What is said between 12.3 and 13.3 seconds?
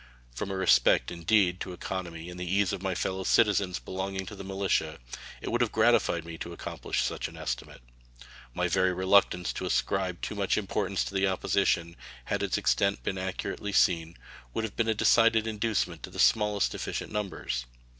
its extent been